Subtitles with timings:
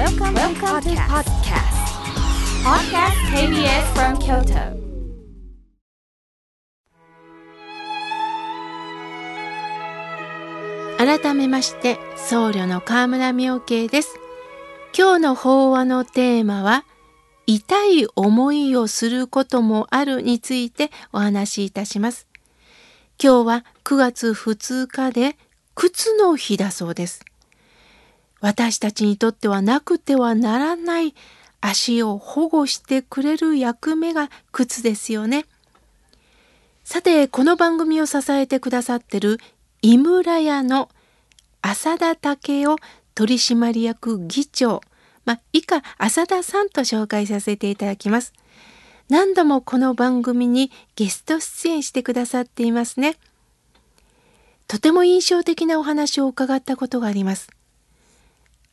[0.00, 1.76] Welcome, Welcome to podcast.
[2.64, 4.80] Podcast KBS from Kyoto.
[10.96, 14.18] 改めまして僧侶の河村明慶です
[14.96, 16.86] 今日の法話のテーマは
[17.46, 22.26] 痛い思いをすることもあるについてお話しいたします
[23.22, 25.36] 今日は9月2日で
[25.74, 27.22] 靴の日だそうです
[28.40, 31.14] 私たちにとってはなくてはならない
[31.60, 35.44] 足を保護してくれる役目が靴ですよね。
[36.84, 39.38] さて、この番組を支えてくださってる
[39.82, 40.88] 井村屋の
[41.62, 42.76] 浅田武雄
[43.14, 44.80] 取締役議長、
[45.26, 48.32] ま、以下浅田さんと紹介させていただきます。
[49.10, 53.16] 何度もこの番組にゲスト出演してくださっていますね。
[54.66, 57.50] とても印象的なお話を伺ったことがあります。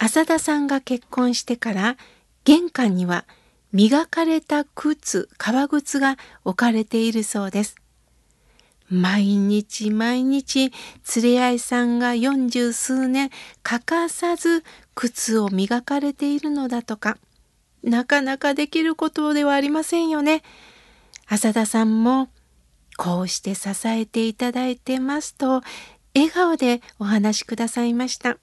[0.07, 1.97] 浅田さんが結婚してから
[2.45, 3.25] 玄関には
[3.73, 7.75] 磨かれた靴、革靴が置かれているそうです。
[8.89, 10.71] 毎日毎日
[11.17, 13.31] 連れ合いさんが四十数年
[13.63, 14.63] 欠かさず
[14.95, 17.17] 靴を磨かれているのだとか。
[17.83, 20.41] なかなかできることではありませんよね。
[21.27, 22.29] 浅田さんも
[22.95, 25.63] こうして支えていただいてますと
[26.15, 28.37] 笑顔でお話しくださいました。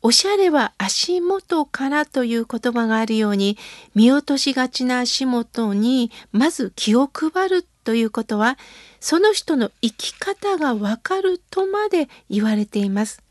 [0.00, 3.58] おしゃれは足元からという言葉があるように
[3.94, 8.58] 見落としがちな足元にまず気を配るということは
[9.00, 13.22] その人の生き方がわかるとまで言われています。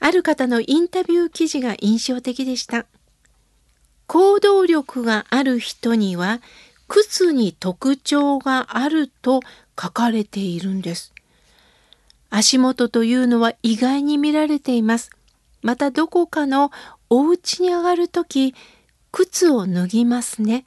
[0.00, 2.86] ある方のインタビュー記事が印象的でした。
[4.06, 6.40] 行動力がある人には
[6.86, 9.40] 靴に特徴があると
[9.80, 11.12] 書かれているんです。
[12.30, 15.17] 足元というのは意外に見られています。
[15.62, 16.70] またどこかの
[17.10, 18.54] お家に上がるとき、
[19.12, 20.66] 靴を脱ぎますね。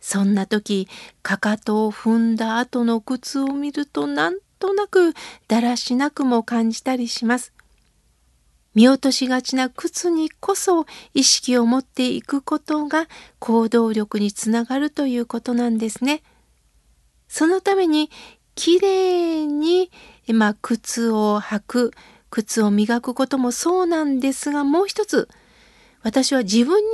[0.00, 0.88] そんな時、
[1.22, 5.14] かかとを踏んだ後の靴を見るとなんとなく
[5.48, 7.52] だらしなくも感じたりします。
[8.74, 13.08] 見落としがちな靴にこそ意識を持っていくことが
[13.40, 16.22] 行動力につながるということなんですね。
[17.28, 18.10] そのために
[18.54, 19.90] きれいに、
[20.28, 21.90] まあ、靴を履く
[22.30, 25.28] 靴を磨くこともそうなんですがもう一つ
[26.02, 26.88] 私は自分に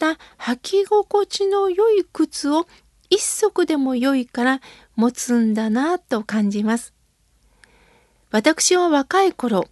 [0.00, 2.66] 合った履き心地の良い靴を
[3.10, 4.60] 一足でも良いから
[4.94, 6.92] 持つんだなと感じます。
[8.30, 9.68] 私は若い頃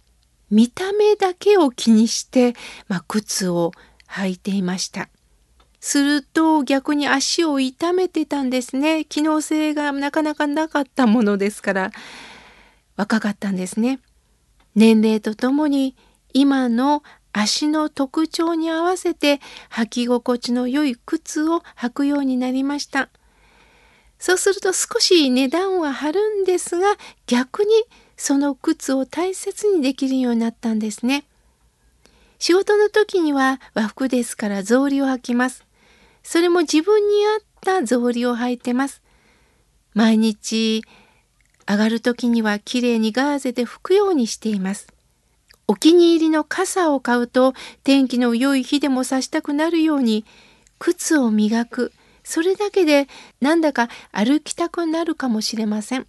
[0.49, 2.53] 見た目だけを気にして、
[2.87, 3.71] まあ、靴を
[4.07, 5.09] 履いていました。
[5.79, 9.05] すると逆に足を痛めてたんですね。
[9.05, 11.91] 機能性がなかなかなかったものですから
[12.95, 13.99] 若かったんですね。
[14.75, 15.95] 年齢とともに
[16.33, 19.39] 今の足の特徴に合わせて
[19.71, 23.09] 履き心地の良い靴を履くようになりました。
[24.19, 26.95] そうすると少し値段は張るんですが
[27.27, 27.69] 逆に
[28.17, 31.25] その靴を大切にできるようになったんですね。
[32.39, 35.65] 仕事の時には和服ですから草履を履きます。
[36.23, 39.01] それも自分に合った草履を履いてます。
[39.93, 40.83] 毎日
[41.67, 44.87] 上がる時にはきれいにガーゼで拭くようにしています。
[45.67, 47.53] お気に入りの傘を買うと
[47.83, 50.25] 天気の良い日でも差したくなるように
[50.77, 51.91] 靴を磨く。
[52.23, 53.07] それだけで
[53.41, 56.07] なんだか歩きたくなるかもしれません。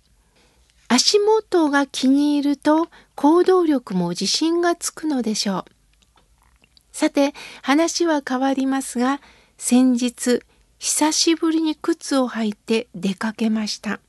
[0.89, 5.65] 足元が気に入ると行動力も自信がつくのでしょう。
[6.93, 9.21] さて話は変わりますが
[9.59, 10.41] 先日
[10.79, 14.01] 久しぶりに靴を履いて出かけました。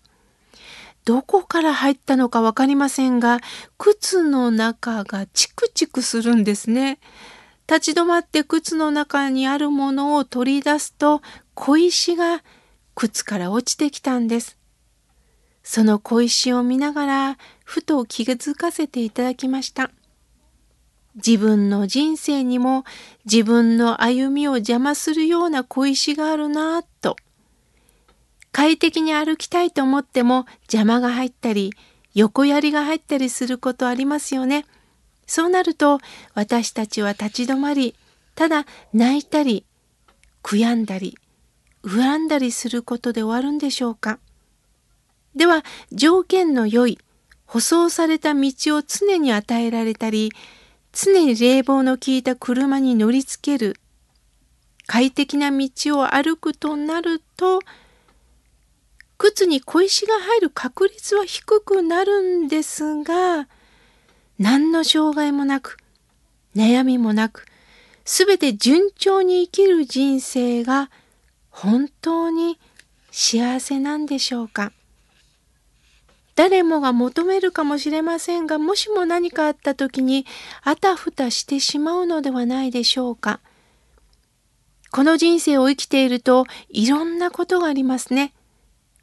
[1.08, 3.40] どこから入ったのか分かりませんが
[3.78, 7.00] 靴の中がチクチクするんですね。
[7.66, 11.22] 立ち止まって靴の中にあるものを取り出すと
[11.54, 12.44] 小石が
[12.94, 14.58] 靴から落ちてきたんです。
[15.64, 19.92] その小石を見ながらふと気づかせていただきました。
[21.16, 22.84] 自分の人生にも
[23.24, 27.16] 自分の歩みを邪魔するような小石があるなぁと。
[28.58, 31.74] 快適に歩きたいと思っても邪魔が入ったり
[32.16, 34.66] 横槍が入ったりすることありますよね。
[35.28, 36.00] そうなると
[36.34, 37.94] 私たちは立ち止まり
[38.34, 38.66] ただ
[38.96, 39.64] 泣いたり
[40.42, 41.20] 悔やんだり
[41.88, 44.18] 恨んだりすることで終わるんでしょうか
[45.36, 46.98] では条件の良い
[47.46, 50.32] 舗装された道を常に与えられたり
[50.94, 53.76] 常に冷房の効いた車に乗りつける
[54.88, 55.70] 快適な道
[56.00, 57.60] を歩くとなると
[59.46, 63.48] に小石が入る確率は低くなるんですが
[64.40, 65.78] 何の障害もなく
[66.56, 67.46] 悩みもなく
[68.06, 70.90] すべて順調に生きる人生が
[71.50, 72.58] 本当に
[73.12, 74.72] 幸せなんでしょうか？
[76.36, 80.28] 誰もが求めるかもしれませんが、もしも何かあった時に
[80.64, 83.40] あたふたしてしまうのではないでしょうか？
[84.92, 88.34] この人生を生きているといろんなことがありますね。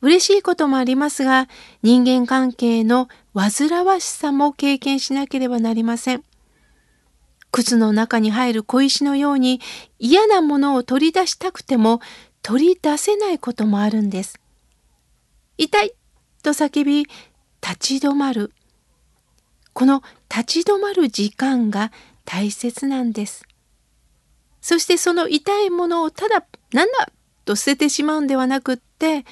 [0.05, 1.49] 嬉しいこともありますが、
[1.83, 6.23] 人間関係の煩わしさも経験しなければなりません。
[7.51, 9.63] 靴の中に入る小石のように
[9.99, 12.03] 嫌なものを取り出したくても
[12.43, 14.39] 取り出せないこともあるんです。
[15.57, 15.95] 痛い
[16.43, 17.07] と叫び
[17.67, 18.53] 立ち止まる。
[19.73, 21.93] この立ち止まる時間が
[22.27, 23.47] 大切なんです。
[24.61, 27.09] そしてその痛いものをただなんだ
[27.47, 29.25] と捨ててしまうんではなくって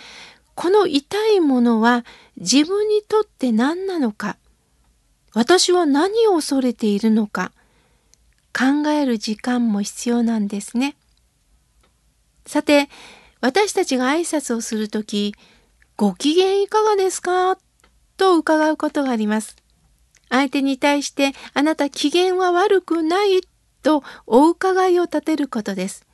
[0.62, 2.05] この痛いものは
[2.37, 4.37] 自分にとって何なのか
[5.35, 7.50] 私は何を恐れているのか
[8.56, 10.94] 考える時間も必要なんですね。
[12.47, 12.88] さて
[13.41, 15.35] 私たちが挨拶をする時
[15.97, 17.59] ご機嫌いかがですか？
[18.17, 19.56] と伺うことがあります。
[20.29, 23.41] 相手に対してあなた機嫌は悪くない
[23.82, 26.06] とお伺いを立てることです。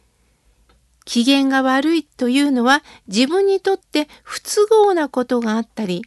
[1.09, 6.03] 機嫌が悪いというのは自分にとって不都合なことがあったり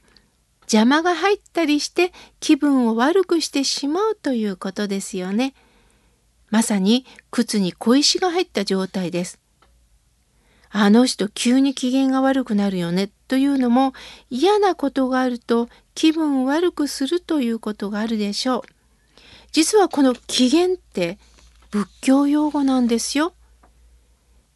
[0.61, 5.55] 邪魔が入ったりして気分を悪くしてしまうということですよね。
[6.51, 9.39] まさに靴に小石が入った状態です。
[10.69, 13.93] あの人急に機嫌が悪くなるよねというのも
[14.29, 18.61] 嫌なことがあると気分を悪くするということがあるでしょう。
[19.51, 21.17] 実はこの機嫌って
[21.71, 23.33] 仏教用語なんですよ。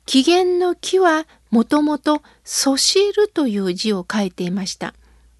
[0.06, 4.94] 機嫌の木はもともとそしるという字を書いていました。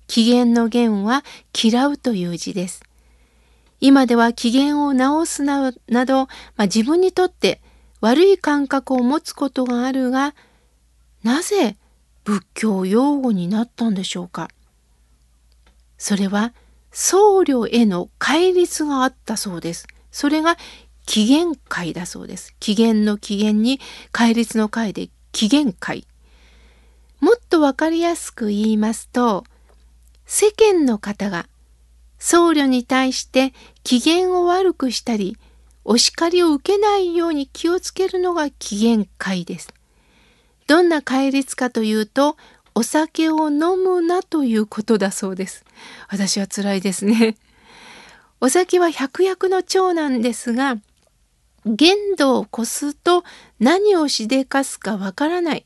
[0.08, 1.24] 機嫌の弦は
[1.54, 2.84] 嫌うという字です。
[3.80, 6.28] 今では機嫌を直すなど、ま
[6.58, 7.62] あ、自分にとって
[8.02, 10.34] 悪い感覚を持つことがあるが、
[11.24, 11.76] なぜ
[12.24, 14.50] 仏教用語になったんでしょうか？
[15.98, 16.54] それは
[16.92, 19.88] 僧侶への戒律があったそうです。
[20.12, 20.58] それが
[21.06, 22.56] 起源会だそうです。
[22.60, 23.80] 起源の起源に
[24.12, 26.08] 戒律の会で起源会。
[27.20, 29.44] もっとわかりやすく言いますと、
[30.26, 31.48] 世間の方が
[32.20, 33.54] 僧侶に対して
[33.84, 35.38] 機嫌を悪くしたり、
[35.84, 39.74] お叱りを受けないように気をつけるのが起源会です。
[40.68, 42.38] どんな戒律かというと、
[42.74, 45.64] お酒を飲むなということだそうです。
[46.10, 47.38] 私は辛いですね。
[48.42, 50.78] お酒は百薬の長なんですが、
[51.66, 53.24] 限度を越すと
[53.60, 55.66] 何をしでかすかわからない。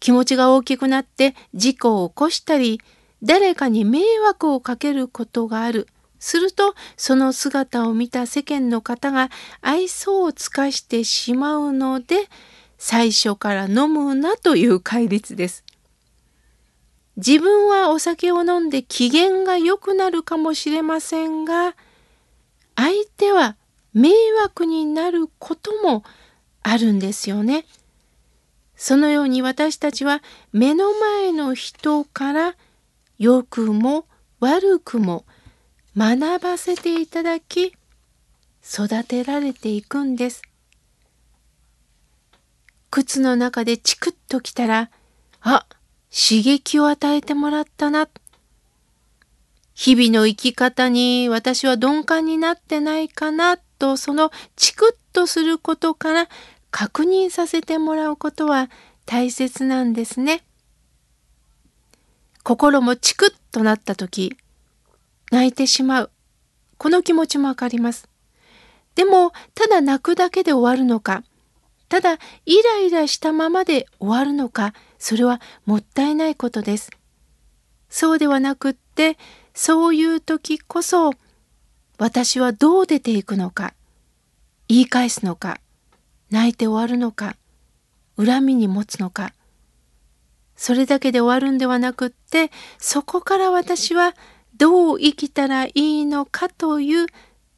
[0.00, 2.80] 気持ちが大きくなって事故を起こしたり、
[3.22, 5.86] 誰かに迷惑をかけることがある。
[6.18, 9.28] するとその姿を見た世間の方が
[9.60, 12.28] 愛想を尽かしてしまうので
[12.78, 15.64] 最初から飲むなという戒律です。
[17.16, 21.74] 自分はお酒を飲んで機嫌が良くなるかもしれませんが
[22.76, 23.56] 相手は
[23.94, 24.10] 迷
[24.40, 26.04] 惑になることも
[26.62, 27.64] あるんですよね。
[28.76, 30.22] そのように私たちは
[30.52, 32.56] 目の前の人から
[33.18, 34.06] 良くも
[34.40, 35.24] 悪くも
[35.96, 37.74] 学ばせていただき
[38.64, 40.42] 育てられていくんです。
[42.90, 44.90] 靴の中でチクッときたら
[45.40, 45.66] あ
[46.10, 48.08] 刺激を与えてもらったな
[49.74, 56.28] 日々の生き方に私は鈍感になってないかなとそのチクッとすることから
[56.70, 58.70] 確認させてもらうことは
[59.06, 60.44] 大切なんですね。
[62.44, 64.36] 心もチクッとなった時
[65.32, 66.10] 泣いてしまう
[66.78, 68.08] この気持ちもわかります。
[68.94, 71.24] でもただ泣くだけで終わるのか
[71.88, 76.92] ただイライラしたままで終わるのかそれはもったいないことです。
[77.88, 79.18] そうではなくって
[79.54, 81.14] そういう時こそ
[82.02, 83.74] 私はどう出ていくのか
[84.66, 85.60] 言い返すのか
[86.32, 87.36] 泣いて終わるのか
[88.16, 89.32] 恨みに持つのか
[90.56, 94.16] それだけで終わるんではなくってそこから私は
[94.56, 97.06] どう生きたらいいのかという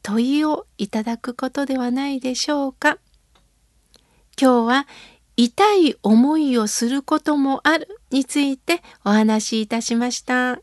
[0.03, 2.99] 問いをいただくことではないでしょうか。
[4.39, 4.87] 今日は
[5.37, 10.59] 痛い思いをすることもあるについてお話しいたしました。